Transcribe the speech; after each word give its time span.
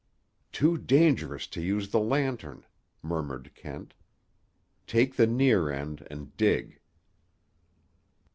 "Too 0.51 0.79
dangerous 0.79 1.45
to 1.45 1.61
use 1.61 1.89
the 1.91 1.99
lantern," 1.99 2.65
murmured 3.03 3.51
Kent. 3.53 3.93
"Take 4.87 5.15
the 5.15 5.27
near 5.27 5.69
end 5.69 6.07
and 6.09 6.35
dig." 6.37 6.79